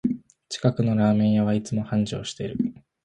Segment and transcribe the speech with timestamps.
[0.49, 2.57] 近くのラーメン屋はいつも繁盛してる